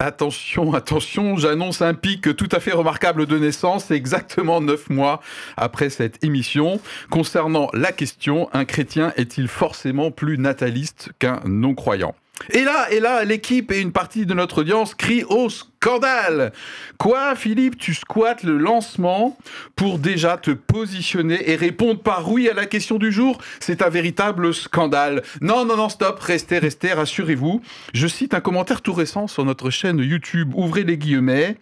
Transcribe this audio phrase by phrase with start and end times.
[0.00, 5.20] Attention, attention, j'annonce un pic tout à fait remarquable de naissance, exactement neuf mois
[5.56, 6.80] après cette émission.
[7.10, 12.14] Concernant la question, un chrétien est-il forcément plus nataliste qu'un non-croyant?
[12.50, 16.52] Et là, et là, l'équipe et une partie de notre audience crient au scandale.
[16.96, 19.36] Quoi, Philippe, tu squattes le lancement
[19.76, 23.38] pour déjà te positionner et répondre par oui à la question du jour?
[23.60, 25.22] C'est un véritable scandale.
[25.40, 27.60] Non, non, non, stop, restez, restez, rassurez-vous.
[27.92, 30.52] Je cite un commentaire tout récent sur notre chaîne YouTube.
[30.54, 31.56] Ouvrez les guillemets.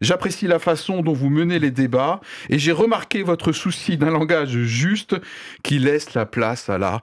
[0.00, 4.50] J'apprécie la façon dont vous menez les débats et j'ai remarqué votre souci d'un langage
[4.50, 5.14] juste
[5.62, 7.00] qui laisse la place à la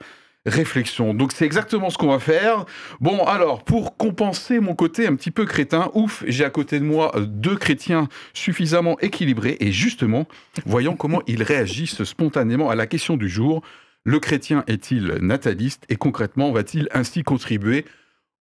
[0.47, 1.13] réflexion.
[1.13, 2.65] Donc c'est exactement ce qu'on va faire.
[2.99, 6.85] Bon, alors, pour compenser mon côté un petit peu crétin, ouf, j'ai à côté de
[6.85, 10.25] moi euh, deux chrétiens suffisamment équilibrés et justement,
[10.65, 13.61] voyons comment ils réagissent spontanément à la question du jour.
[14.03, 17.85] Le chrétien est-il nataliste et concrètement va-t-il ainsi contribuer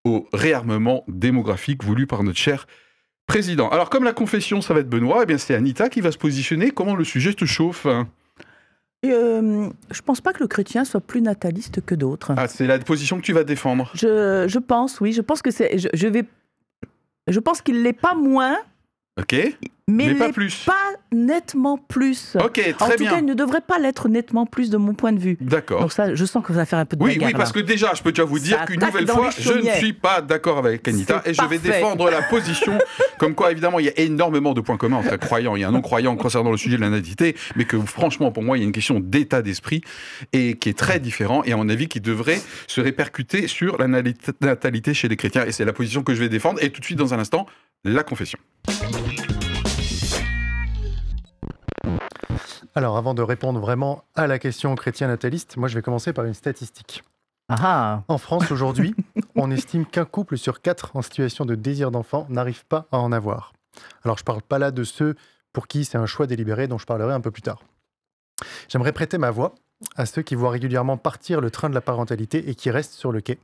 [0.05, 2.67] au réarmement démographique voulu par notre cher
[3.27, 3.67] président?
[3.69, 6.17] Alors comme la confession, ça va être Benoît, eh bien c'est Anita qui va se
[6.17, 6.71] positionner.
[6.71, 7.85] Comment le sujet te chauffe
[9.05, 12.33] euh, je pense pas que le chrétien soit plus nataliste que d'autres.
[12.35, 13.91] Ah, c'est la position que tu vas défendre.
[13.93, 15.13] Je, je pense, oui.
[15.13, 15.77] Je pense que c'est.
[15.77, 16.25] Je, je, vais.
[17.27, 18.57] Je pense qu'il l'est pas moins.
[19.19, 19.35] Ok
[19.89, 20.65] mais, pas plus.
[20.65, 20.73] Pas
[21.13, 22.35] nettement plus.
[22.35, 22.75] Ok, très bien.
[22.79, 25.37] En tout cas, il ne devrait pas l'être nettement plus de mon point de vue.
[25.39, 25.81] D'accord.
[25.81, 27.59] Donc ça, je sens que ça va faire un peu de Oui, oui, parce que
[27.59, 30.87] déjà, je peux déjà vous dire qu'une nouvelle fois, je ne suis pas d'accord avec
[30.87, 32.77] Anita et je vais défendre la position
[33.17, 36.15] comme quoi, évidemment, il y a énormément de points communs entre croyants et un non-croyant
[36.15, 38.73] concernant le sujet de la natalité, mais que franchement, pour moi, il y a une
[38.73, 39.81] question d'état d'esprit
[40.33, 43.87] et qui est très différent et à mon avis, qui devrait se répercuter sur la
[43.87, 45.45] natalité chez les chrétiens.
[45.45, 46.61] Et c'est la position que je vais défendre.
[46.61, 47.45] Et tout de suite, dans un instant,
[47.83, 48.39] la confession.
[52.77, 56.25] Alors, avant de répondre vraiment à la question chrétien nataliste, moi je vais commencer par
[56.25, 57.03] une statistique.
[57.49, 58.03] Ah.
[58.07, 58.93] En France aujourd'hui,
[59.35, 63.11] on estime qu'un couple sur quatre en situation de désir d'enfant n'arrive pas à en
[63.11, 63.53] avoir.
[64.03, 65.15] Alors je ne parle pas là de ceux
[65.53, 67.63] pour qui c'est un choix délibéré dont je parlerai un peu plus tard.
[68.69, 69.55] J'aimerais prêter ma voix
[69.95, 73.11] à ceux qui voient régulièrement partir le train de la parentalité et qui restent sur
[73.11, 73.39] le quai,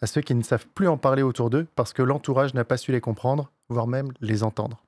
[0.00, 2.78] à ceux qui ne savent plus en parler autour d'eux parce que l'entourage n'a pas
[2.78, 4.82] su les comprendre, voire même les entendre.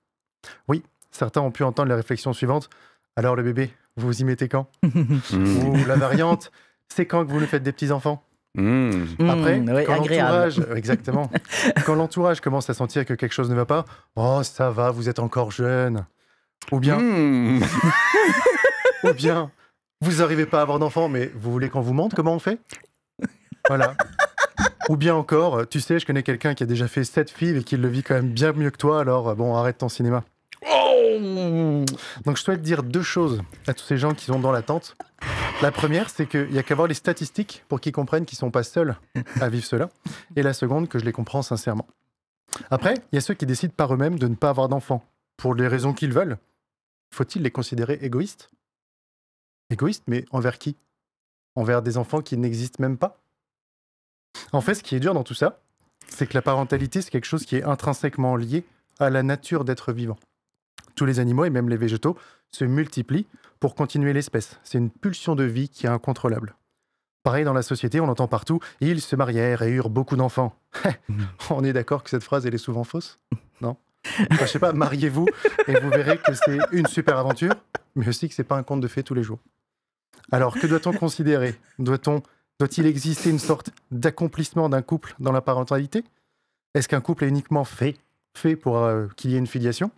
[0.66, 2.70] Oui, certains ont pu entendre les réflexions suivantes.
[3.16, 4.68] Alors le bébé, vous vous y mettez quand?
[4.84, 6.50] Ou la variante,
[6.88, 8.22] c'est quand que vous nous faites des petits-enfants?
[8.54, 9.04] Mmh.
[9.30, 11.30] Après, mmh, quand l'entourage, exactement,
[11.86, 13.84] quand l'entourage commence à sentir que quelque chose ne va pas,
[14.16, 16.04] oh ça va, vous êtes encore jeune.
[16.70, 17.60] Ou bien, Mmh.
[19.04, 19.50] ou bien,
[20.00, 22.58] vous n'arrivez pas à avoir d'enfants, mais vous voulez qu'on vous montre comment on fait?
[23.68, 23.94] Voilà.
[24.88, 27.62] Ou bien encore, tu sais, je connais quelqu'un qui a déjà fait sept filles et
[27.62, 30.24] qui le vit quand même bien mieux que toi, alors bon, arrête ton cinéma.
[30.70, 31.81] Oh
[32.24, 34.96] Donc je souhaite dire deux choses à tous ces gens qui sont dans l'attente.
[35.60, 38.40] La première, c'est qu'il n'y a qu'à voir les statistiques pour qu'ils comprennent qu'ils ne
[38.40, 38.96] sont pas seuls
[39.40, 39.90] à vivre cela.
[40.36, 41.86] Et la seconde, que je les comprends sincèrement.
[42.70, 45.04] Après, il y a ceux qui décident par eux-mêmes de ne pas avoir d'enfants,
[45.36, 46.38] pour les raisons qu'ils veulent.
[47.12, 48.50] Faut-il les considérer égoïstes?
[49.70, 50.76] Égoïstes, mais envers qui?
[51.54, 53.18] Envers des enfants qui n'existent même pas?
[54.52, 55.60] En fait, ce qui est dur dans tout ça,
[56.08, 58.64] c'est que la parentalité, c'est quelque chose qui est intrinsèquement lié
[58.98, 60.18] à la nature d'être vivant.
[60.94, 62.16] Tous les animaux et même les végétaux
[62.50, 63.26] se multiplient
[63.60, 64.58] pour continuer l'espèce.
[64.64, 66.54] C'est une pulsion de vie qui est incontrôlable.
[67.22, 70.56] Pareil dans la société, on entend partout ils se marièrent et eurent beaucoup d'enfants.
[71.50, 73.18] on est d'accord que cette phrase elle est souvent fausse?
[73.60, 73.76] Non?
[74.32, 75.26] Enfin, Je sais pas, mariez-vous
[75.68, 77.54] et vous verrez que c'est une super aventure,
[77.94, 79.38] mais aussi que c'est pas un conte de fées tous les jours.
[80.32, 81.54] Alors que doit-on considérer?
[81.78, 82.22] Doit-on
[82.58, 86.04] doit-il exister une sorte d'accomplissement d'un couple dans la parentalité?
[86.74, 87.96] Est-ce qu'un couple est uniquement fait
[88.34, 89.90] fait pour euh, qu'il y ait une filiation?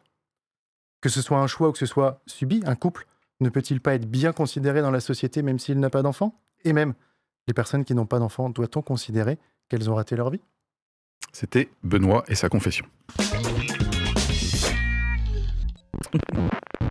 [1.04, 3.06] Que ce soit un choix ou que ce soit subi, un couple
[3.41, 6.41] ne peut-il pas être bien considéré dans la société même s'il n'a pas d'enfant?
[6.65, 6.94] Et même,
[7.47, 9.37] les personnes qui n'ont pas d'enfant, doit-on considérer
[9.69, 10.41] qu'elles ont raté leur vie?
[11.31, 12.87] C'était Benoît et sa confession.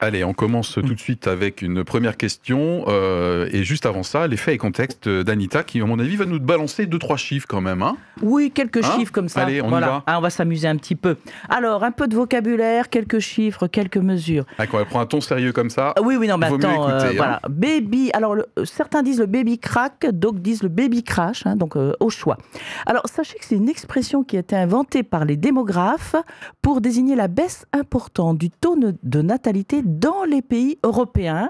[0.02, 2.84] Allez, on commence tout de suite avec une première question.
[2.88, 6.26] euh, et juste avant ça, les faits et contextes d'Anita, qui, à mon avis, va
[6.26, 7.82] nous balancer deux, trois chiffres quand même.
[7.82, 9.42] Hein Oui, quelques Hein chiffres comme ça.
[9.44, 10.04] Allez, on y va.
[10.08, 11.16] Ah, on va s'amuser un petit peu.
[11.50, 14.46] Alors, un peu de vocabulaire, quelques chiffres, quelques mesures.
[14.58, 17.08] Ah, quand elle prend un ton sérieux comme ça, Oui, oui, non, mais attends, écouter,
[17.10, 17.14] hein.
[17.16, 17.40] voilà.
[17.50, 21.76] Baby, alors le- euh, certains disent le baby crack, d'autres disent le baby crash, donc
[21.78, 22.38] euh, au choix.
[22.86, 26.16] Alors sachez que c'est une expression qui a été inventée par les démographes
[26.62, 31.50] pour désigner la baisse importante du taux de natalité dans les pays européens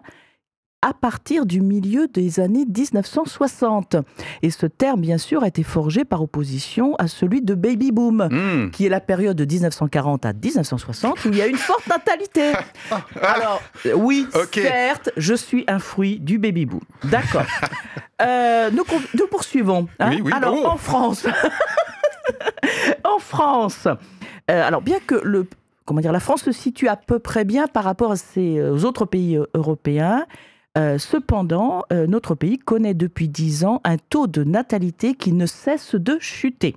[0.86, 3.96] à partir du milieu des années 1960.
[4.42, 8.28] Et ce terme, bien sûr, a été forgé par opposition à celui de baby boom
[8.30, 11.88] hmm, qui est la période de 1940 à 1960 où il y a une forte
[11.88, 12.52] natalité.
[13.22, 14.60] Alors, euh, oui, Ok.
[14.62, 16.82] certes, je suis un fruit du baby boom.
[17.06, 17.46] D'accord.
[18.22, 18.84] Euh, nous,
[19.32, 19.88] poursuivons.
[20.00, 20.10] hein.
[20.12, 20.68] Oui, oui, Alors, oh.
[20.68, 21.26] en France,
[23.06, 23.88] en France,
[24.48, 25.48] alors, bien que le,
[25.86, 28.86] comment dire, la France se situe à peu près bien par rapport à ses, aux
[28.86, 30.26] autres pays européens,
[30.76, 36.18] cependant, notre pays connaît depuis 10 ans un taux de natalité qui ne cesse de
[36.20, 36.76] chuter.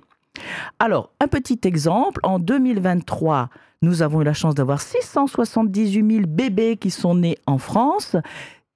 [0.79, 3.49] Alors, un petit exemple, en 2023,
[3.81, 8.15] nous avons eu la chance d'avoir 678 000 bébés qui sont nés en France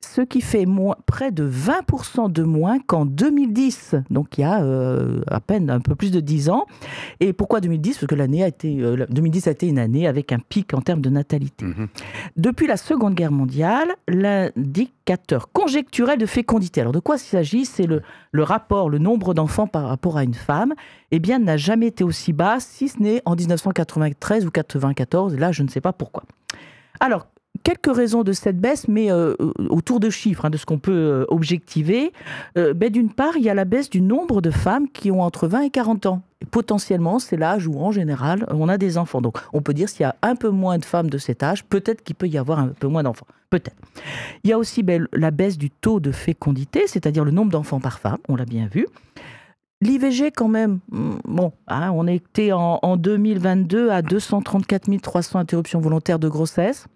[0.03, 0.65] ce qui fait
[1.05, 5.79] près de 20% de moins qu'en 2010, donc il y a euh, à peine un
[5.79, 6.65] peu plus de 10 ans.
[7.19, 8.75] Et pourquoi 2010 Parce que l'année a été,
[9.09, 11.65] 2010 euh, a été une année avec un pic en termes de natalité.
[11.65, 11.87] Mhm.
[12.35, 17.65] Depuis la Seconde Guerre mondiale, l'indicateur conjecturel de fécondité, alors de quoi s'agit?
[17.65, 18.01] C'est le,
[18.31, 20.73] le rapport, le nombre d'enfants par rapport à une femme,
[21.11, 25.51] eh bien, n'a jamais été aussi bas, si ce n'est en 1993 ou 94, là
[25.51, 26.23] je ne sais pas pourquoi.
[26.99, 27.27] Alors,
[27.63, 30.79] quelques raisons de cette baisse, mais euh, euh, autour de chiffres, hein, de ce qu'on
[30.79, 32.11] peut euh, objectiver.
[32.55, 35.47] Ben, d'une part, il y a la baisse du nombre de femmes qui ont entre
[35.47, 36.21] 20 et 40 ans.
[36.49, 39.21] potentiellement, c'est l'âge où, en général, on a des enfants.
[39.21, 41.63] Donc, on peut dire s'il y a un peu moins de femmes de cet âge,
[41.65, 43.27] peut-être qu'il peut y avoir un peu moins d'enfants.
[43.49, 43.75] Peut-être.
[44.43, 47.79] Il y a aussi ben, la baisse du taux de fécondité, c'est-à-dire le nombre d'enfants
[47.79, 48.87] par femme, on l'a bien vu.
[49.81, 56.19] L'IVG, quand même, hmm, bon, hein, on était en 2022 à 234 300 interruptions volontaires
[56.19, 56.87] de grossesse.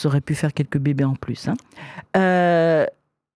[0.00, 1.48] Ça aurait pu faire quelques bébés en plus.
[1.48, 1.54] Hein.
[2.16, 2.86] Euh,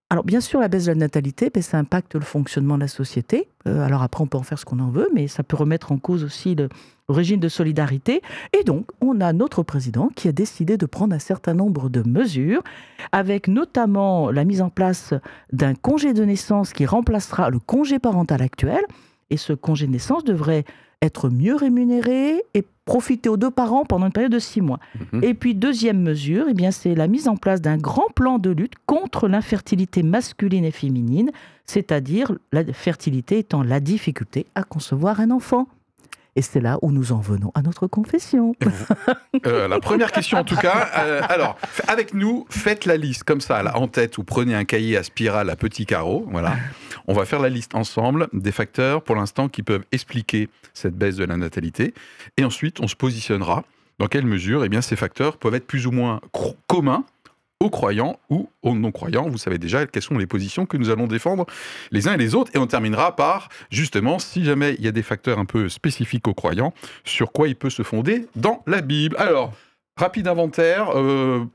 [0.09, 2.87] alors bien sûr, la baisse de la natalité, ben, ça impacte le fonctionnement de la
[2.87, 3.49] société.
[3.67, 5.91] Euh, alors après, on peut en faire ce qu'on en veut, mais ça peut remettre
[5.91, 6.69] en cause aussi le,
[7.09, 8.21] régime de solidarité.
[8.57, 12.07] Et donc, on a notre président qui a décidé de prendre un certain nombre de
[12.07, 12.63] mesures,
[13.11, 15.13] avec notamment la mise en place
[15.51, 18.83] d'un congé de naissance qui remplacera le congé parental actuel.
[19.31, 20.63] Et ce congé de naissance devrait
[21.03, 24.79] être mieux rémunéré et profiter aux deux parents pendant une période de six mois.
[25.11, 25.23] Mhm.
[25.23, 28.49] Et puis, deuxième mesure, eh bien, c'est la mise en place d'un grand plan de
[28.49, 31.31] lutte contre l'infertilité masculine et féminine,
[31.65, 35.67] c'est-à-dire la fertilité étant la difficulté à concevoir un enfant.
[36.35, 38.55] Et c'est là où nous en venons à notre confession.
[39.45, 40.89] Euh, la première question en tout cas.
[40.97, 41.57] Euh, alors,
[41.87, 45.03] avec nous, faites la liste comme ça, là, en tête, ou prenez un cahier à
[45.03, 46.25] spirale à petits carreaux.
[46.29, 46.55] Voilà.
[47.07, 51.15] On va faire la liste ensemble des facteurs, pour l'instant, qui peuvent expliquer cette baisse
[51.15, 51.93] de la natalité.
[52.37, 53.63] Et ensuite, on se positionnera
[53.99, 56.21] dans quelle mesure eh bien, ces facteurs peuvent être plus ou moins
[56.67, 57.03] communs
[57.63, 59.29] aux croyants ou aux non-croyants.
[59.29, 61.45] Vous savez déjà quelles sont les positions que nous allons défendre
[61.91, 62.51] les uns et les autres.
[62.53, 66.27] Et on terminera par, justement, si jamais il y a des facteurs un peu spécifiques
[66.27, 66.73] aux croyants,
[67.05, 69.15] sur quoi il peut se fonder dans la Bible.
[69.17, 69.53] Alors,
[69.97, 70.89] rapide inventaire.
[70.95, 71.45] Euh,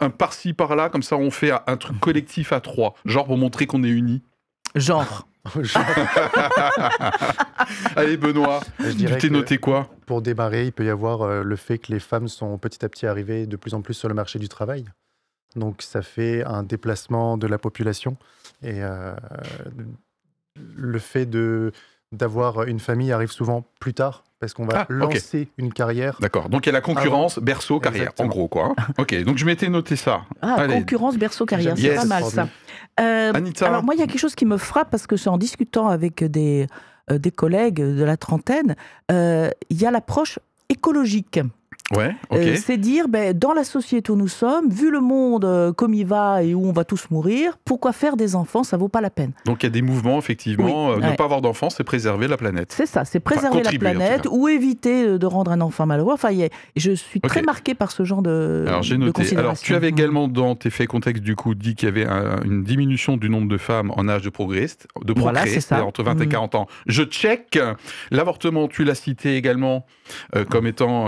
[0.00, 3.66] un par-ci, par-là, comme ça on fait un truc collectif à trois, genre pour montrer
[3.66, 4.22] qu'on est unis.
[4.76, 5.26] Genre.
[7.96, 9.88] Allez Benoît, tu t'es noté quoi?
[10.06, 12.88] Pour démarrer, il peut y avoir euh, le fait que les femmes sont petit à
[12.88, 14.84] petit arrivées de plus en plus sur le marché du travail.
[15.56, 18.16] Donc ça fait un déplacement de la population.
[18.62, 19.14] Et euh,
[20.76, 21.72] le fait de
[22.10, 26.16] d'avoir une famille arrive souvent plus tard parce qu'on va ah, lancer une carrière.
[26.20, 26.48] D'accord.
[26.48, 28.74] Donc il y a la concurrence berceau carrière en gros quoi.
[28.98, 29.22] ok.
[29.24, 30.22] Donc je m'étais noté ça.
[30.40, 32.48] Ah concurrence berceau carrière, c'est pas mal ça.
[33.00, 35.38] Euh, alors moi il y a quelque chose qui me frappe parce que c'est en
[35.38, 36.66] discutant avec des
[37.10, 38.74] euh, des collègues de la trentaine,
[39.10, 41.40] il y a l'approche écologique.
[41.96, 45.72] Ouais, euh, c'est dire, ben, dans la société où nous sommes, vu le monde euh,
[45.72, 48.88] comme il va et où on va tous mourir, pourquoi faire des enfants Ça vaut
[48.88, 49.32] pas la peine.
[49.46, 50.92] Donc il y a des mouvements, effectivement.
[50.92, 52.74] Euh, ne pas avoir d'enfants, c'est préserver la planète.
[52.76, 56.12] C'est ça, c'est préserver la planète ou éviter de rendre un enfant malheureux.
[56.12, 56.28] Enfin,
[56.76, 58.64] je suis très marqué par ce genre de.
[58.68, 59.34] Alors j'ai noté.
[59.36, 62.06] Alors tu avais également dans tes faits contexte du coup dit qu'il y avait
[62.44, 64.66] une diminution du nombre de femmes en âge de progrès,
[65.02, 65.84] de progrès, ça.
[65.84, 66.56] entre 20 et 40 mm.
[66.58, 66.66] ans.
[66.86, 67.58] Je check.
[68.10, 69.86] L'avortement, tu l'as cité également
[70.50, 71.06] comme étant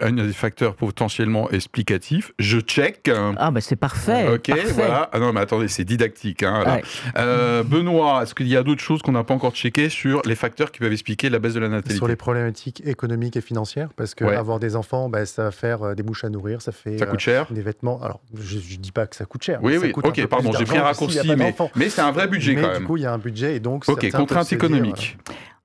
[0.00, 2.32] un des facteurs potentiellement explicatifs.
[2.38, 3.10] Je check.
[3.36, 4.28] Ah, bah c'est parfait.
[4.28, 5.08] Ok, voilà.
[5.12, 6.42] Ah non, mais attendez, c'est didactique.
[6.42, 6.80] Hein,
[7.16, 10.34] euh, Benoît, est-ce qu'il y a d'autres choses qu'on n'a pas encore checkées sur les
[10.34, 11.96] facteurs qui peuvent expliquer la baisse de la natalité?
[11.96, 15.82] Sur les problématiques économiques et financières, parce que avoir des enfants, bah, ça va faire
[15.82, 17.46] euh, des bouches à nourrir, ça fait ça coûte cher?
[17.50, 18.00] Euh, des vêtements.
[18.02, 19.60] Alors, je ne dis pas que ça coûte cher.
[19.62, 22.62] Oui, oui, ok, pardon, j'ai pris un raccourci, mais, mais c'est un vrai budget mais
[22.62, 22.78] quand même.
[22.78, 23.88] Du coup, il y a un budget et donc.
[23.88, 25.18] Ok, contrainte économique.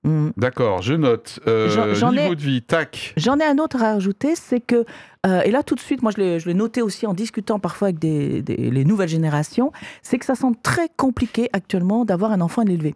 [0.03, 0.29] Mm.
[0.37, 1.39] D'accord, je note.
[1.47, 3.13] Euh, J'en niveau ai, de vie, tac.
[3.17, 4.85] J'en ai un autre à ajouter, c'est que,
[5.25, 7.99] euh, et là tout de suite, moi je l'ai noté aussi en discutant parfois avec
[7.99, 12.65] des, les nouvelles générations, c'est que ça semble très compliqué actuellement d'avoir un enfant et
[12.65, 12.95] de l'élever.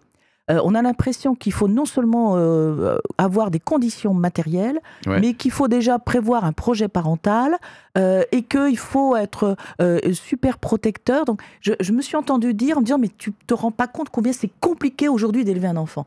[0.52, 5.52] Euh, on a l'impression qu'il faut non seulement euh, avoir des conditions matérielles, mais qu'il
[5.52, 7.58] faut déjà prévoir un projet parental
[7.98, 9.56] euh, et qu'il faut être
[10.14, 11.26] super protecteur.
[11.26, 13.88] Donc, je, je, me suis entendu dire, en me disant, mais tu te rends pas
[13.88, 16.06] compte combien c'est compliqué aujourd'hui d'élever un enfant.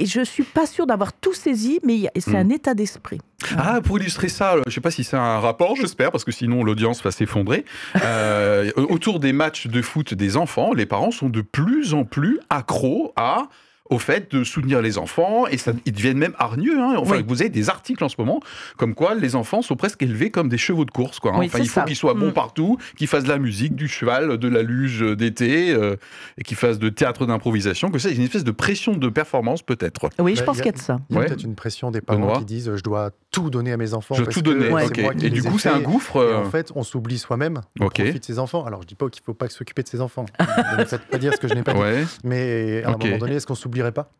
[0.00, 2.36] Et je suis pas sûre d'avoir tout saisi, mais c'est hmm.
[2.36, 3.20] un état d'esprit.
[3.56, 6.30] Ah, pour illustrer ça, je ne sais pas si c'est un rapport, j'espère, parce que
[6.30, 7.64] sinon l'audience va s'effondrer.
[8.00, 12.38] Euh, autour des matchs de foot des enfants, les parents sont de plus en plus
[12.48, 13.48] accros à
[13.90, 16.78] au fait de soutenir les enfants et ça, ils deviennent même hargneux.
[16.78, 16.94] Hein.
[16.98, 17.24] Enfin, Oui.
[17.26, 18.40] vous avez des articles en ce moment
[18.76, 21.18] comme quoi les enfants sont presque élevés comme des chevaux de course.
[21.20, 21.38] Quoi, hein.
[21.38, 22.32] Oui, enfin, c'est il faut qu'ils soient bons Mm.
[22.34, 25.96] partout, qu'ils fassent de la musique, du cheval, de la luge d'été euh,
[26.36, 27.90] et qu'ils fassent de théâtre d'improvisation.
[27.90, 30.10] Que ça, il y a une espèce de pression de performance peut-être.
[30.18, 31.00] Oui, je Bah, pense qu'il y a de ça.
[31.10, 31.26] Il y a Ouais.
[31.26, 34.14] peut-être une pression des parents Benoît qui disent je dois tout donner à mes enfants.
[34.14, 34.68] Je parce tout donner.
[34.70, 34.82] Ouais.
[34.84, 35.00] c'est ok.
[35.02, 36.16] moi qui Et du coup, c'est un gouffre.
[36.16, 37.94] Et euh, en fait, on s'oublie soi-même au Ok.
[38.02, 38.64] profit de ses enfants.
[38.64, 40.26] Alors, je dis pas qu'il faut pas s'occuper de ses enfants.
[40.38, 41.80] ne me faites pas dire ce que je n'ai pas dit.
[41.80, 42.04] ouais.
[42.24, 44.10] Mais à un moment donné, est-ce qu'on s'oublierait pas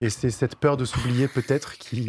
[0.00, 2.06] Et c'est cette peur de s'oublier peut-être qui.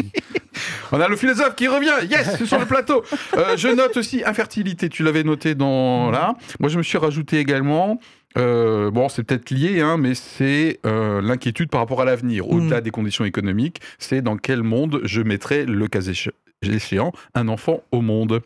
[0.92, 2.08] On a le philosophe qui revient.
[2.10, 3.04] Yes, sur le plateau.
[3.36, 4.90] Euh, je note aussi infertilité.
[4.90, 6.36] Tu l'avais noté dans là.
[6.60, 8.00] Moi, je me suis rajouté également.
[8.38, 12.48] euh, bon, c'est peut-être lié, hein, mais c'est euh, l'inquiétude par rapport à l'avenir.
[12.48, 16.30] Au-delà des conditions économiques, c'est dans quel monde je mettrai le cas éche-
[16.72, 18.42] échéant un enfant au monde.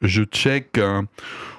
[0.00, 0.78] Je check.
[0.78, 1.06] hein.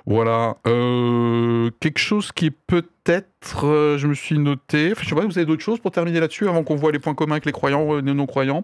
[0.05, 0.58] voilà.
[0.67, 3.65] Euh, quelque chose qui peut-être.
[3.65, 4.91] euh, je me suis noté.
[4.91, 7.00] Enfin, je sais pas, vous avez d'autres choses pour terminer là-dessus avant qu'on voit les
[7.00, 8.63] points communs avec les croyants et les non-croyants?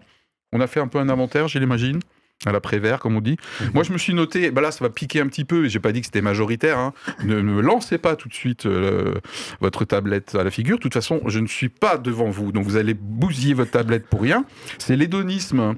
[0.52, 2.00] On a fait un peu un inventaire, je l'imagine,
[2.44, 3.36] à l'après-vert, comme on dit.
[3.72, 5.92] Moi, je me suis noté, bah là, ça va piquer un petit peu, j'ai pas
[5.92, 6.76] dit que c'était majoritaire.
[6.78, 6.92] hein.
[7.22, 9.14] Ne, ne me lancez pas tout de suite euh,
[9.60, 10.78] votre tablette à la figure.
[10.78, 14.06] De toute façon, je ne suis pas devant vous, donc vous allez bousiller votre tablette
[14.08, 14.44] pour rien.
[14.78, 15.76] C'est l'hédonisme.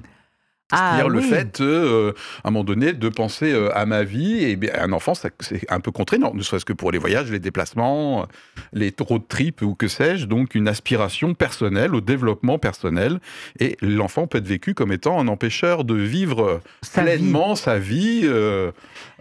[0.73, 1.25] Ah, C'est-à-dire le oui.
[1.29, 2.13] fait, euh,
[2.43, 4.43] à un moment donné, de penser euh, à ma vie.
[4.43, 5.31] Et bien, un enfant, c'est
[5.71, 8.25] un peu contraignant, ne serait-ce que pour les voyages, les déplacements, euh,
[8.73, 10.25] les road trips ou que sais-je.
[10.25, 13.19] Donc, une aspiration personnelle au développement personnel.
[13.59, 17.17] Et l'enfant peut être vécu comme étant un empêcheur de vivre Sa vie.
[17.17, 18.21] pleinement sa vie.
[18.23, 18.71] euh,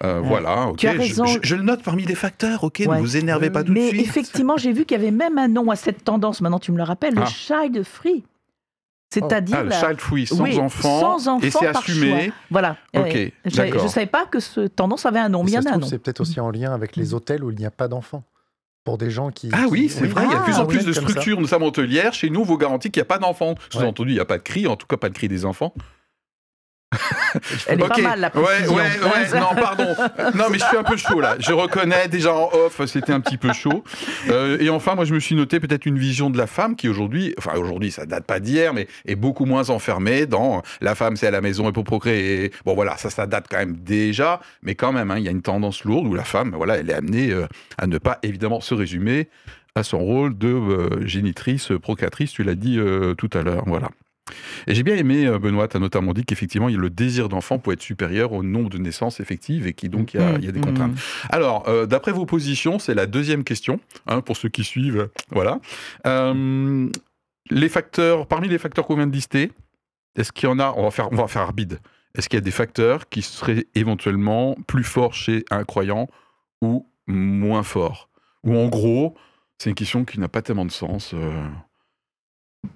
[0.05, 0.29] euh, Ouais.
[0.29, 0.77] Voilà, ok.
[0.79, 1.27] Tu as Je- raison.
[1.27, 2.83] Je, je le note parmi les facteurs, ok.
[2.87, 2.97] Ouais.
[2.97, 4.01] Ne vous énervez pas tout de Mais suite.
[4.03, 6.77] effectivement, j'ai vu qu'il y avait même un nom à cette tendance, maintenant tu me
[6.77, 7.21] le rappelles, Ah.
[7.21, 8.25] le child free.
[9.13, 9.57] C'est-à-dire.
[9.59, 12.25] Ah, le la- child free, sans Oui, enfant, sans enfant et c'est par assumé.
[12.25, 12.35] choix.
[12.51, 12.77] Voilà.
[12.95, 15.75] Je ne savais pas que ce tendance avait un nom, mais il y en a
[15.75, 15.87] un nom.
[15.87, 18.25] c'est peut-être aussi en lien avec les hôtels où il n'y a pas d'enfants.
[18.85, 19.49] Pour des gens qui.
[19.53, 22.15] Ah oui, c'est vrai, il y a de plus en plus de structures, notamment hôtelières.
[22.15, 23.55] Chez nous, vous garantit qu'il n'y a pas d'enfants.
[23.71, 25.73] Sous-entendu, il n'y a pas de cri, en tout cas pas de cri des enfants.
[27.67, 29.95] Elle est pas mal, la Ouais, ouais, ouais, non, pardon.
[30.35, 31.37] Non, mais je suis un peu chaud là.
[31.39, 33.85] Je reconnais déjà en off, c'était un petit peu chaud.
[34.29, 36.89] Euh, et enfin, moi, je me suis noté peut-être une vision de la femme qui
[36.89, 41.17] aujourd'hui, enfin aujourd'hui, ça date pas d'hier, mais est beaucoup moins enfermée dans la femme,
[41.17, 42.53] c'est à la maison et pour procréer.
[42.65, 45.33] Bon, voilà, ça, ça date quand même déjà, mais quand même, hein, il y a
[45.33, 47.47] une tendance lourde où la femme, voilà, elle est amenée euh,
[47.79, 49.29] à ne pas évidemment se résumer
[49.75, 52.33] à son rôle de euh, génitrice, procréatrice.
[52.33, 52.79] Tu l'as dit
[53.17, 53.89] tout à l'heure, voilà.
[54.67, 56.91] Et j'ai bien aimé, euh, Benoît, tu as notamment dit qu'effectivement, il y a le
[56.91, 60.23] désir d'enfant peut être supérieur au nombre de naissances effectives et qui donc il y
[60.23, 60.93] a, y a des contraintes.
[60.93, 61.27] mmh.
[61.31, 65.09] Alors, euh, d'après vos positions, c'est la deuxième question, hein, pour ceux qui suivent.
[65.31, 65.61] Voilà.
[66.07, 66.89] Euh,
[67.51, 69.51] les facteurs, parmi les facteurs qu'on vient de lister,
[70.17, 71.77] est-ce qu'il y en a, on va faire, on va faire arbitre,
[72.15, 76.09] est-ce qu'il y a des facteurs qui seraient éventuellement plus forts chez un croyant
[76.61, 78.09] ou moins forts?
[78.45, 79.17] Ou en gros,
[79.59, 81.13] c'est une question qui n'a pas tellement de sens.
[81.15, 81.49] euh,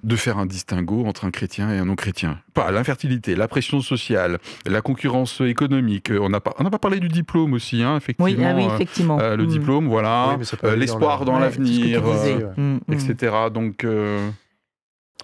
[0.03, 2.39] de faire un distinguo entre un chrétien et un non-chrétien.
[2.55, 6.11] Pas l'infertilité, la pression sociale, la concurrence économique.
[6.11, 8.25] euh, On n'a pas, on n'a pas parlé du diplôme aussi, hein, effectivement.
[8.27, 9.19] Oui, ah oui, euh, effectivement.
[9.21, 9.49] euh, le Mm.
[9.49, 12.37] diplôme, voilà, Oui, mais ça peut euh, aller dans l'espoir la- dans Ouais, l'avenir, euh,
[12.39, 12.53] ouais.
[12.57, 12.93] Mm, mm.
[12.93, 13.37] etc.
[13.53, 14.29] Donc, euh,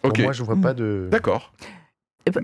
[0.03, 1.09] Pour moi, je vois pas de.
[1.11, 1.53] d'accord.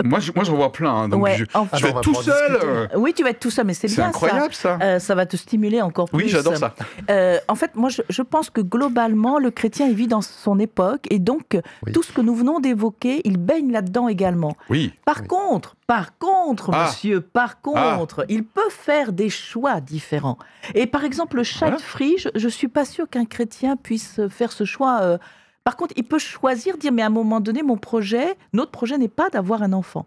[0.05, 0.93] Moi, je, moi, j'en vois plein.
[0.93, 2.35] hein, donc, Ouais, je, en- Ah je vais on va être tout seul.
[2.53, 2.67] discuter.
[2.67, 4.77] euh, Oui, tu vas être tout ça, mais c'est C'est bien incroyable, ça.
[4.79, 4.85] ça.
[4.85, 6.25] Euh, ça va te stimuler encore plus.
[6.25, 6.75] oui, j'adore ça.
[7.11, 10.59] Euh, en fait, moi, je, je pense que globalement, le chrétien, il vit dans son
[10.59, 11.57] époque, et donc
[11.87, 11.93] Oui.
[11.93, 14.57] tout ce que nous venons d'évoquer, il baigne là-dedans également.
[14.69, 15.29] Oui, Par Oui.
[15.29, 16.87] contre, par contre, Ah.
[16.87, 20.39] monsieur, par contre, il peut faire des choix différents.
[20.75, 21.79] Et par exemple, le child Voilà.
[21.79, 25.19] free, je, je suis pas sûre qu'un chrétien puisse faire ce choix.
[25.65, 28.97] Par contre, il peut choisir, dire, mais à un moment donné, mon projet, notre projet
[28.99, 30.07] n'est pas d'avoir un enfant.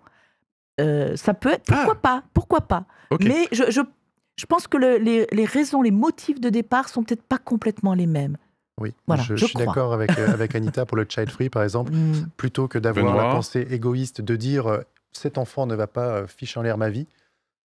[0.79, 2.85] Euh, ça peut être, pourquoi pas, pourquoi pas.
[3.19, 3.81] Mais je, je,
[4.37, 7.93] je pense que le- les, les raisons, les motifs de départ sont peut-être pas complètement
[7.93, 8.37] les mêmes.
[8.79, 11.61] Oui, Voilà, je, je suis d'accord avec, euh, avec Anita pour le child free, par
[11.61, 11.91] exemple.
[11.91, 12.27] Mm.
[12.37, 14.81] Plutôt que d'avoir la pensée égoïste de dire euh,
[15.11, 17.05] cet enfant ne va pas euh, ficher en l'air ma vie,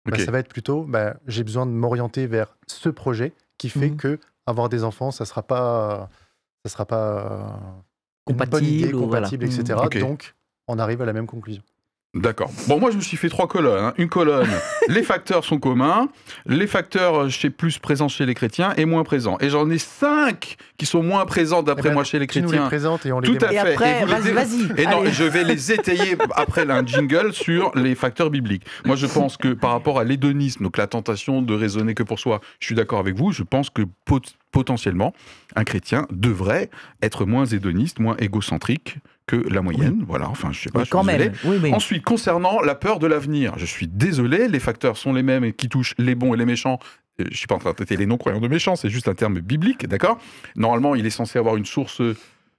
[0.04, 3.90] bah, ça va être plutôt bah, j'ai besoin de m'orienter vers ce projet qui fait
[3.90, 3.96] Mhm.
[3.96, 6.08] que avoir des enfants, ça sera pas,
[6.66, 7.46] ça sera pas euh,
[8.28, 9.28] une bonne Compatible idée, ou voilà.
[9.28, 9.78] compatible, etc.
[9.84, 9.98] Ok.
[9.98, 10.34] Donc,
[10.66, 11.62] on arrive à la même conclusion.
[12.18, 12.50] D'accord.
[12.66, 13.84] Bon, moi, je me suis fait trois colonnes.
[13.84, 13.94] hein.
[13.98, 14.48] Une colonne,
[14.88, 16.08] les facteurs sont communs,
[16.46, 19.36] les facteurs euh, chez plus présents chez les chrétiens et moins présents.
[19.40, 22.40] Et j'en ai cinq qui sont moins présents d'après Eh ben, moi chez les Tu
[22.40, 22.66] nous les chrétiens.
[22.68, 23.66] présentes et on les Tout à démontre.
[23.66, 23.72] Fait.
[23.74, 24.80] après, Et les vas-y, vas-y.
[24.80, 25.12] Et non, allez.
[25.12, 28.64] je vais les étayer après un jingle sur les facteurs bibliques.
[28.84, 32.18] Moi, je pense que par rapport à l'hédonisme, donc la tentation de raisonner que pour
[32.18, 33.32] soi, je suis d'accord avec vous.
[33.32, 35.12] Je pense que pot- potentiellement,
[35.54, 36.70] un chrétien devrait
[37.02, 38.96] être moins hédoniste, moins égocentrique
[39.26, 40.04] que la moyenne.
[40.06, 40.80] Voilà, enfin, je sais pas.
[40.80, 41.30] Oui, je suis quand désolé.
[41.30, 41.62] même.
[41.62, 41.72] Oui.
[41.72, 45.52] Ensuite, concernant la peur de l'avenir, je suis désolé, les facteurs sont les mêmes et
[45.52, 46.78] qui touchent les bons et les méchants.
[47.20, 49.14] Euh, Je suis pas en train de traiter les non-croyants de méchants, c'est juste un
[49.14, 50.18] terme biblique, d'accord?
[50.54, 52.00] Normalement, il est censé avoir une source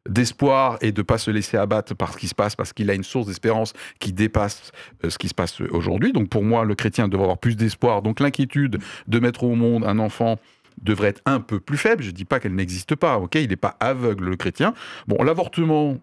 [0.10, 2.94] d'espoir et de pas se laisser abattre par ce qui se passe, parce qu'il a
[2.94, 4.72] une source d'espérance qui dépasse
[5.04, 6.14] euh, ce qui se passe aujourd'hui.
[6.14, 8.02] Donc pour moi, le chrétien devrait avoir plus d'espoir.
[8.02, 10.38] Donc l'inquiétude de mettre au monde un enfant
[10.82, 12.04] devrait être un peu plus faible.
[12.04, 13.36] Je dis pas qu'elle n'existe pas, ok?
[13.36, 14.74] Il n'est pas aveugle, le chrétien.
[15.08, 15.98] Bon, l'avortement,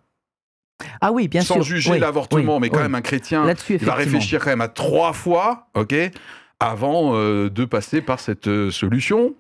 [1.01, 1.63] Ah oui, bien sans sûr.
[1.63, 2.83] juger Oui, l'avortement, oui, mais quand oui.
[2.83, 5.95] même un chrétien, il va réfléchir quand même à trois fois, ok
[6.61, 9.35] Avant euh, de passer par cette euh, solution.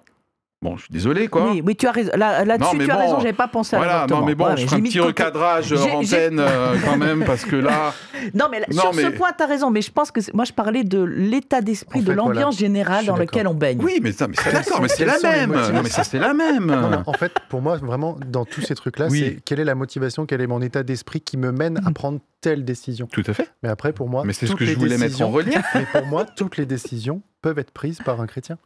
[0.64, 1.50] Bon, je suis désolé, quoi.
[1.50, 2.10] Oui, oui, tu as raison.
[2.16, 4.56] Là, mais tu as bon, raison, j'avais pas pensé à Voilà, non mais bon, Ouais,
[4.56, 7.92] je ferai un petit recadrage j'ai- antenne euh, quand même, parce que là,
[8.34, 9.70] Non, mais là, Non, sur mais- ce point, tu as raison.
[9.70, 12.22] Mais je pense que moi, je parlais de l'état d'esprit, En de voilà.
[12.22, 13.78] l'ambiance générale dans laquelle on baigne.
[13.82, 15.52] oui, mais, ça, mais c'est d'accord, mais c'est la même.
[15.52, 16.64] Non, mais ça, c'est la même.
[16.64, 19.20] Non, en fait, pour moi, vraiment, dans tous ces trucs-là, Oui.
[19.20, 22.20] c'est quelle est la motivation, quel est mon état d'esprit qui me mène à prendre
[22.40, 23.06] telle décision.
[23.12, 23.50] Tout à fait.
[23.62, 25.60] Mais après, pour moi, Mais c'est ce que je voulais mettre en relief.
[25.74, 28.56] Mais pour moi, toutes les décisions peuvent être prises par un chrétien.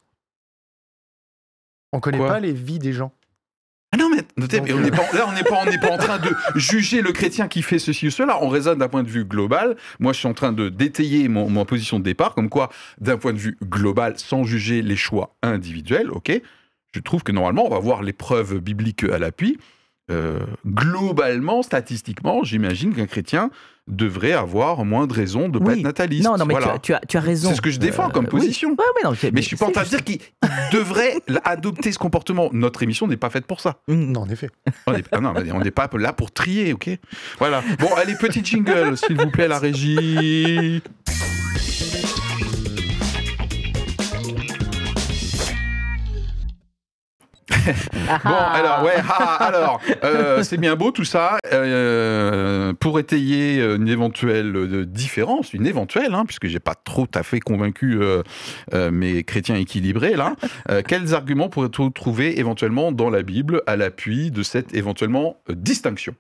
[1.93, 3.13] On connaît Quoi pas les vies des gens.
[3.91, 5.91] Ah non, mais notez, Donc, mais on pas, là, on n'est pas, on n'est pas
[5.91, 8.43] en train de juger le chrétien qui fait ceci ou cela.
[8.43, 9.77] On raisonne d'un point de vue global.
[9.99, 12.69] Moi, je suis en train de détailler mon, mon position de départ, comme quoi,
[13.01, 16.39] d'un point de vue global, sans juger les choix individuels, ok,
[16.95, 19.59] je trouve que normalement, on va voir les preuves bibliques à l'appui.
[20.11, 23.51] Euh, globalement, statistiquement, j'imagine qu'un chrétien
[23.87, 25.79] devrait avoir moins de raisons de ne pas Oui.
[25.79, 26.25] être nataliste.
[26.25, 26.79] Non, non, mais Voilà.
[26.79, 27.49] tu, as, tu as- raison.
[27.51, 28.31] C'est ce que je défends Euh, comme oui.
[28.31, 28.71] position.
[28.71, 30.49] Ouais, ouais, non, Mais je suis pas en train de dire qu'il il
[30.79, 32.51] devrait adopter ce comportement.
[32.53, 33.81] Notre émission n'est pas faite pour ça.
[33.89, 34.13] Mm.
[34.13, 34.51] Non, en effet.
[34.87, 36.91] Ah mais on n'est pas là pour trier, ok?
[37.39, 37.63] Voilà.
[37.79, 40.83] Bon, allez, petit jingle, s'il vous plaît, la régie.
[48.25, 48.53] Bon, ah.
[48.55, 51.39] alors, ouais, ah, alors, euh, c'est bien beau tout ça.
[51.53, 57.23] Euh, pour étayer une éventuelle euh, différence, une éventuelle, hein, puisque j'ai pas trop à
[57.23, 58.23] fait convaincu euh,
[58.75, 60.35] euh, mes chrétiens équilibrés là,
[60.71, 65.55] euh, quels arguments pourrait-on trouver éventuellement dans la Bible à l'appui de cette éventuellement euh,
[65.55, 66.15] distinction?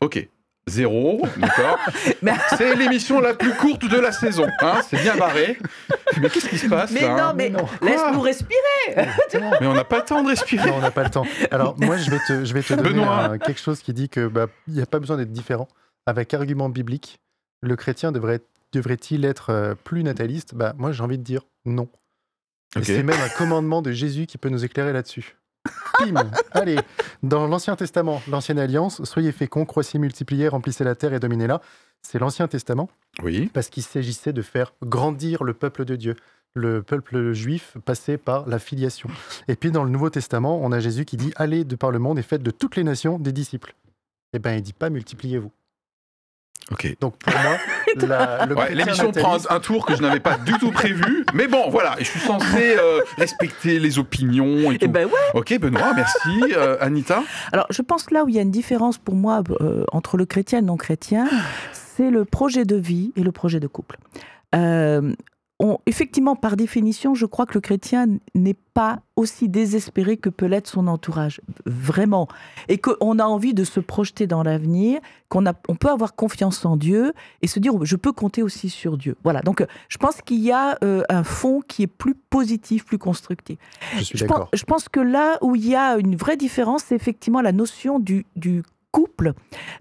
[0.00, 0.28] Ok.
[0.68, 1.78] Zéro, d'accord.
[2.22, 5.58] Mais- C'est l'émission la plus courte de la saison, hein, c'est bien barré.
[6.20, 7.66] Mais qu'est-ce qui se passe Mais là, hein non, mais non.
[7.82, 8.60] laisse-nous respirer.
[9.60, 10.70] Mais on n'a pas le temps de respirer.
[10.70, 11.26] Non, on n'a pas le temps.
[11.50, 13.24] Alors, moi, je vais te, je vais te donner Benoît.
[13.24, 15.66] un- quelque chose qui dit que bah, il n'y a pas besoin d'être différent.
[16.06, 17.18] Avec argument biblique,
[17.60, 18.40] le chrétien devrait,
[18.72, 20.54] devrait-il être euh, plus nataliste?
[20.54, 21.88] Bah, Moi, j'ai envie de dire non.
[22.78, 25.36] Et c'est même un commandement de Jésus qui peut nous éclairer là-dessus.
[26.52, 26.76] Allez,
[27.22, 31.60] dans l'Ancien Testament, l'Ancienne Alliance, soyez féconds, croissez, multipliez, remplissez la terre et dominez-la.
[32.02, 32.88] C'est l'Ancien Testament
[33.22, 33.50] Oui.
[33.52, 36.16] parce qu'il s'agissait de faire grandir le peuple de Dieu.
[36.54, 39.08] Le peuple juif passait par la filiation.
[39.48, 41.98] Et puis dans le Nouveau Testament, on a Jésus qui dit Allez de par le
[41.98, 43.74] monde et faites de toutes les nations des disciples.
[44.34, 45.50] Eh bien, il dit pas multipliez-vous.
[46.70, 46.96] Ok.
[47.00, 47.56] Donc pour moi,
[48.56, 51.24] Ouais, L'émission prend un, un tour que je n'avais pas du tout prévu.
[51.34, 54.84] Mais bon, voilà, je suis censé euh, respecter les opinions et tout.
[54.86, 55.12] Eh ben ouais.
[55.34, 56.28] Ok, Benoît, merci.
[56.56, 57.22] Euh, Anita
[57.52, 60.16] Alors, je pense que là où il y a une différence pour moi euh, entre
[60.16, 61.28] le chrétien et le non-chrétien,
[61.72, 63.98] c'est le projet de vie et le projet de couple.
[64.54, 65.12] Euh,
[65.62, 70.46] on- effectivement, par définition, je crois que le chrétien n'est pas aussi désespéré que peut
[70.46, 72.26] l'être son entourage, vraiment.
[72.68, 76.76] Et qu'on a envie de se projeter dans l'avenir, qu'on on peut avoir confiance en
[76.76, 79.16] Dieu et se dire, je peux compter aussi sur Dieu.
[79.22, 82.98] Voilà, donc je pense qu'il y a euh, un fond qui est plus positif, plus
[82.98, 83.58] constructif.
[83.98, 84.48] Je suis pense, d'accord.
[84.52, 87.98] je pense que là où il y a une vraie différence, c'est effectivement la notion
[88.00, 89.32] du, du couple,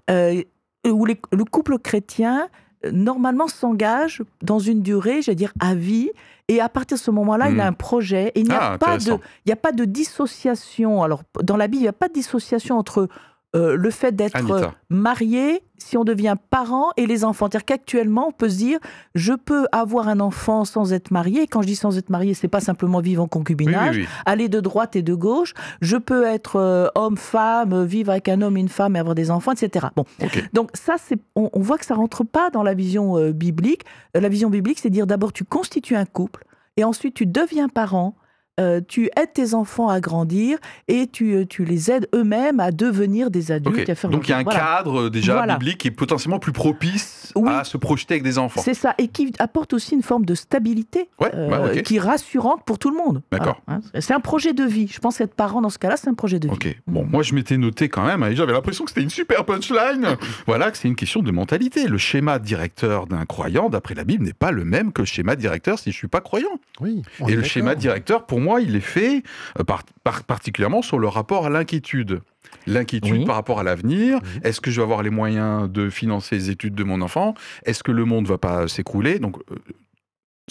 [0.10, 0.42] euh,
[0.88, 2.48] où les- le couple chrétien,
[2.92, 6.10] normalement, s'engage dans une durée, j'allais dire, à vie.
[6.48, 7.60] Et à partir de ce moment-là, il Hmm.
[7.62, 8.32] a un projet.
[8.36, 9.20] Et il n'y a, Ah, pas de, intéressant.
[9.46, 11.04] il n'y a pas de dissociation.
[11.04, 13.08] Alors, dans la Bible, il n'y a pas de dissociation entre
[13.56, 17.48] euh, le fait d'être marié, si on devient parent, et les enfants.
[17.50, 18.80] C'est-à-dire qu'actuellement, on peut se dire,
[19.14, 21.48] je peux avoir un enfant sans être marié.
[21.48, 24.08] Quand je dis sans être marié, c'est pas simplement vivre en concubinage oui, oui.
[24.26, 25.54] aller de droite et de gauche.
[25.82, 29.00] Je peux être euh, homme, femme, euh, vivre avec un homme et une femme et
[29.00, 29.88] avoir des enfants, etc.
[29.96, 30.06] Bon,
[30.54, 33.84] donc ça, c'est, on, on voit que ça rentre pas dans la vision euh, biblique.
[34.16, 36.46] La vision biblique, c'est dire d'abord tu constitues un couple
[36.78, 38.16] et ensuite tu deviens parent.
[38.60, 42.72] Euh, tu aides tes enfants à grandir et tu, euh, tu les aides eux-mêmes à
[42.72, 43.80] devenir des adultes.
[43.80, 43.90] Ok.
[43.90, 44.60] et à faire Donc il y a un voilà.
[44.60, 45.58] cadre euh, déjà Voilà.
[45.58, 47.50] biblique qui est potentiellement plus propice Oui.
[47.50, 48.62] à se projeter avec des enfants.
[48.64, 52.64] C'est ça, et qui apporte aussi une forme de stabilité Ouais, euh, qui est rassurante
[52.66, 53.22] pour tout le monde.
[53.32, 53.62] D'accord.
[53.68, 54.00] Voilà, hein.
[54.02, 54.88] C'est un projet de vie.
[54.92, 56.54] Je pense qu'être parent dans ce cas-là, c'est un projet de vie.
[56.54, 56.76] Ok.
[56.88, 60.18] Bon, moi je m'étais noté quand même, et j'avais l'impression que c'était une super punchline.
[60.46, 61.88] voilà, que c'est une question de mentalité.
[61.88, 65.36] Le schéma directeur d'un croyant, d'après la Bible, n'est pas le même que le schéma
[65.38, 66.60] directeur si je suis pas croyant.
[66.82, 67.02] Oui.
[67.30, 69.24] Et le schéma directeur, pour moi, il est fait
[69.60, 72.22] euh, par- par- particulièrement sur le rapport à l'inquiétude.
[72.68, 73.26] L'inquiétude Oui.
[73.26, 74.20] par rapport à l'avenir.
[74.22, 74.40] Oui.
[74.44, 77.34] Est-ce que je vais avoir les moyens de financer les études de mon enfant?
[77.66, 79.20] Est-ce que le monde va pas s'écrouler?
[79.20, 79.56] Donc, euh,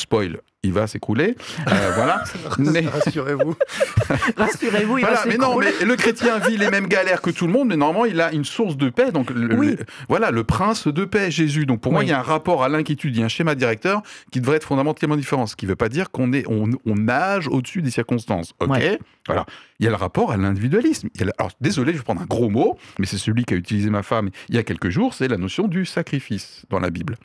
[0.01, 1.37] spoil, il va s'écrouler.
[1.71, 2.25] Euh, voilà.
[2.59, 3.55] Mais- Rassurez-vous.
[4.37, 7.47] Rassurez-vous, il Voilà, va mais non, mais le chrétien vit les mêmes galères que tout
[7.47, 9.13] le monde, mais normalement, il a une source de paix.
[9.13, 9.77] Donc, le- Oui.
[9.79, 11.67] le- voilà, le prince de paix, Jésus.
[11.67, 13.55] Donc, pour moi, il y a un rapport à l'inquiétude, il y a un schéma
[13.55, 15.47] directeur qui devrait être fondamentalement différent.
[15.47, 18.53] Ce qui ne veut pas dire qu'on est, on, on nage au-dessus des circonstances.
[18.61, 18.71] Ok.
[18.71, 18.99] Ouais.
[19.27, 19.47] Voilà.
[19.79, 21.09] Il y a le rapport à l'individualisme.
[21.39, 24.31] Alors, désolé, je vais prendre un gros mot, mais c'est celui qu'a utilisé ma femme
[24.49, 25.15] il y a quelques jours.
[25.15, 27.17] C'est la notion du sacrifice dans la Bible.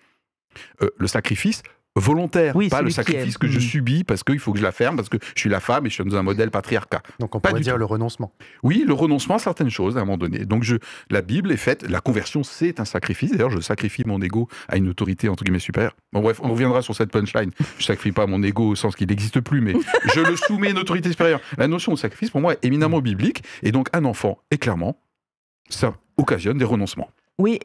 [0.82, 1.64] Euh, le sacrifice
[1.96, 3.62] volontaire, Oui, pas le sacrifice est- que je Mhm.
[3.62, 5.90] subis parce qu'il faut que je la ferme, parce que je suis la femme et
[5.90, 7.02] je suis dans un modèle patriarcat.
[7.20, 7.80] Donc on Pas pourrait du dire tout.
[7.80, 8.34] le renoncement.
[8.64, 10.46] Oui, le renoncement à certaines choses à un moment donné.
[10.46, 10.76] Donc je,
[11.10, 13.32] la Bible est faite, la conversion c'est un sacrifice.
[13.32, 15.96] D'ailleurs, je sacrifie mon ego à une autorité entre guillemets supérieure.
[16.12, 17.52] Bon bref, on reviendra sur cette punchline.
[17.80, 19.74] Je sacrifie pas mon ego au sens qu'il n'existe plus, mais
[20.14, 21.40] je le soumets à une autorité supérieure.
[21.58, 24.98] La notion de sacrifice pour moi est éminemment biblique et donc un enfant est clairement
[25.70, 27.10] ça occasionne des renoncements.
[27.40, 27.60] Oui.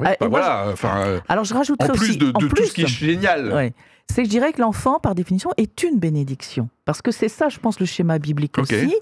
[0.00, 2.28] Oui, Ah, Bah moi, voilà, enfin euh, je- Alors je rajouterais en plus aussi, de,
[2.34, 3.52] en tout ce qui est génial.
[3.52, 3.72] Ouais.
[4.08, 6.68] C'est que je dirais que l'enfant, par définition, est une bénédiction.
[6.84, 8.94] Parce que c'est ça, je pense, le schéma biblique aussi.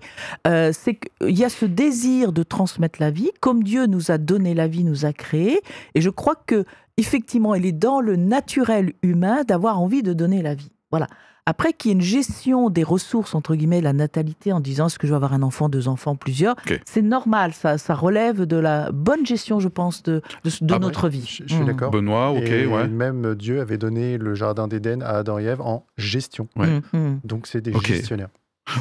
[0.47, 4.17] Euh, c'est qu'il y a ce désir de transmettre la vie, comme Dieu nous a
[4.17, 5.61] donné la vie, nous a créé.
[5.95, 6.65] Et je crois que
[6.97, 10.71] effectivement, il est dans le naturel humain d'avoir envie de donner la vie.
[10.91, 11.09] Voilà.
[11.47, 14.99] Après qu'il y ait une gestion des ressources, entre guillemets, la natalité, en disant est-ce
[14.99, 17.53] que je vais avoir un enfant, deux enfants, plusieurs, c'est normal.
[17.53, 21.09] Ça, ça relève de la bonne gestion, je pense, de, de, de Ah bah, notre
[21.09, 21.25] vie.
[21.27, 21.67] Je, je suis Mm.
[21.67, 21.91] d'accord.
[21.91, 22.89] Benoît, ok, et ouais.
[22.89, 26.49] même Dieu avait donné le jardin d'Éden à Adam et Ève en gestion.
[26.57, 26.81] Ouais.
[26.93, 27.21] Mm, mm.
[27.25, 28.29] Donc c'est des gestionnaires.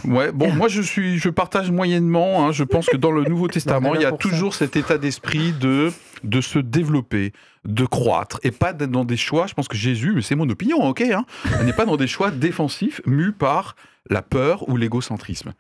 [0.06, 2.46] Ouais, bon, moi je suis, je partage moyennement.
[2.48, 2.52] hein.
[2.52, 5.91] je pense que dans le Nouveau Testament, il y a toujours cet état d'esprit de
[6.24, 7.34] de se développer,
[7.65, 9.46] de croître, et pas d'être dans des choix.
[9.46, 11.26] Je pense que Jésus, mais c'est mon opinion, ok, hein,
[11.65, 13.76] n'est pas dans des choix défensifs mus par
[14.10, 15.54] la peur ou l'égocentrisme.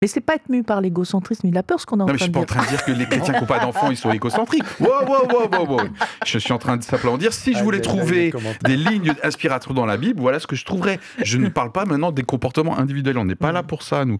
[0.00, 2.12] Mais c'est pas être mu par l'égocentrisme ni la peur, ce qu'on est en Non,
[2.12, 2.56] mais je train suis de pas en dire.
[2.56, 4.62] train de dire que les chrétiens qui n'ont pas d'enfants, ils sont égocentriques.
[4.80, 5.88] Wow, wow, wow, wow, wow.
[6.24, 8.32] Je suis en train de simplement dire, si je voulais trouver
[8.64, 11.00] des lignes inspiratoires dans la Bible, voilà ce que je trouverais.
[11.22, 13.18] Je ne parle pas maintenant des comportements individuels.
[13.18, 14.18] On n'est pas là pour ça, nous.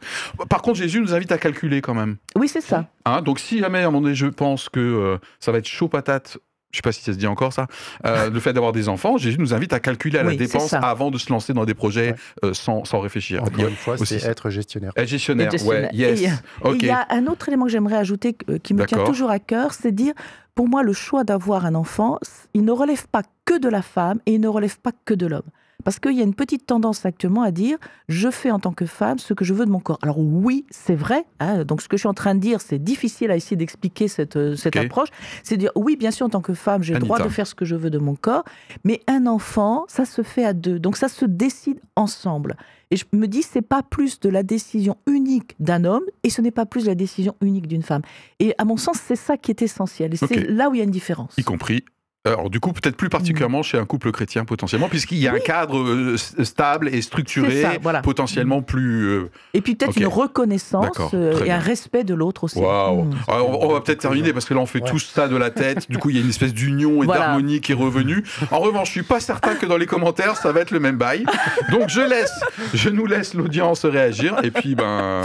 [0.49, 2.17] Par contre, Jésus nous invite à calculer quand même.
[2.35, 2.87] Oui, c'est ça.
[3.05, 5.67] Hein, donc si jamais à un moment donné je pense que euh, ça va être
[5.69, 6.37] chaud patate,
[6.71, 7.67] je sais pas si ça se dit encore ça,
[8.07, 10.73] euh, le fait d'avoir des enfants, Jésus nous invite à calculer à la Oui, dépense
[10.75, 12.15] avant de se lancer dans des projets Ouais.
[12.45, 13.43] euh, sans, sans réfléchir.
[13.43, 14.93] Encore a une fois, aussi c'est être gestionnaire.
[14.97, 15.91] être gestionnaire, Et gestionnaire.
[15.91, 16.31] ouais, yes, Et, Et
[16.63, 16.77] ok.
[16.81, 19.39] il y a un autre élément que j'aimerais ajouter euh, qui me tient toujours à
[19.39, 20.13] cœur, c'est dire,
[20.55, 22.19] pour moi, le choix d'avoir un enfant,
[22.55, 25.27] il ne relève pas que de la femme et il ne relève pas que de
[25.27, 25.43] l'homme.
[25.85, 28.85] Parce qu'il y a une petite tendance actuellement à dire, je fais en tant que
[28.85, 29.99] femme ce que je veux de mon corps.
[30.03, 31.25] Alors oui, c'est vrai.
[31.41, 34.09] hein, donc ce que je suis en train de dire, c'est difficile à essayer d'expliquer
[34.09, 35.09] cette, euh, cette approche.
[35.45, 37.55] C'est dire, oui, bien sûr, en tant que femme, j'ai le droit de faire ce
[37.55, 38.45] que je veux de mon corps.
[38.85, 40.79] Mais un enfant, ça se fait à deux.
[40.81, 42.57] Donc ça se décide ensemble.
[42.91, 46.41] Et je me dis, c'est pas plus de la décision unique d'un homme et ce
[46.41, 48.03] n'est pas plus de la décision unique d'une femme.
[48.41, 50.15] Et à mon sens, c'est ça qui est essentiel.
[50.15, 51.35] Et c'est là où il y a une différence.
[51.39, 51.85] Y compris.
[52.27, 55.39] Alors du coup, peut-être plus particulièrement chez un couple chrétien potentiellement, puisqu'il y a un
[55.39, 58.03] cadre euh, stable et structuré, C'est ça, voilà.
[58.03, 59.05] potentiellement plus.
[59.07, 62.59] euh, Et puis peut-être une reconnaissance euh, et un respect de l'autre aussi.
[62.59, 63.15] Waouh Mm.
[63.29, 64.91] Alors, on, on va peut-être terminer parce que là on fait Ouais.
[64.91, 65.89] tout ça de la tête.
[65.91, 67.27] Du coup, il y a une espèce d'union et Voilà.
[67.27, 68.25] d'harmonie qui est revenue.
[68.51, 70.97] En revanche, je suis pas certain que dans les commentaires ça va être le même
[70.99, 71.25] bail.
[71.71, 72.33] Donc je laisse,
[72.75, 75.23] je nous laisse l'audience réagir et puis ben.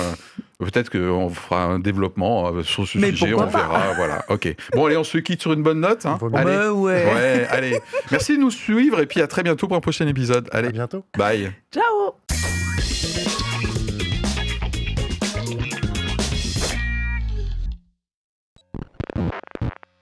[0.63, 3.93] Peut-être qu'on fera un développement euh, sur ce Mais sujet, on verra.
[3.95, 4.56] Voilà, ok.
[4.73, 6.06] Bon, allez, on se quitte sur une bonne note.
[6.06, 6.17] hein.
[6.34, 6.45] Allez.
[6.56, 7.06] Bah ouais.
[7.13, 7.80] Ouais, allez.
[8.12, 10.49] Merci de nous suivre et puis à très bientôt pour un prochain épisode.
[10.52, 11.04] À Allez, bientôt.
[11.17, 11.52] bye.
[11.73, 12.22] Ciao